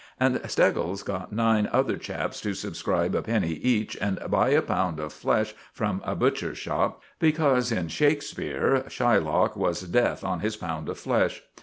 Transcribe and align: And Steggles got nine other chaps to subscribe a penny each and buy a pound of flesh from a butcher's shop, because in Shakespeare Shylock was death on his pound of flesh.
And 0.19 0.41
Steggles 0.49 1.03
got 1.03 1.31
nine 1.31 1.69
other 1.71 1.95
chaps 1.95 2.41
to 2.41 2.55
subscribe 2.55 3.13
a 3.13 3.21
penny 3.21 3.51
each 3.57 3.95
and 4.01 4.17
buy 4.31 4.49
a 4.49 4.61
pound 4.63 4.99
of 4.99 5.13
flesh 5.13 5.53
from 5.73 6.01
a 6.03 6.15
butcher's 6.15 6.57
shop, 6.57 7.03
because 7.19 7.71
in 7.71 7.87
Shakespeare 7.87 8.83
Shylock 8.87 9.55
was 9.55 9.81
death 9.81 10.23
on 10.23 10.39
his 10.39 10.55
pound 10.57 10.89
of 10.89 10.97
flesh. 10.97 11.43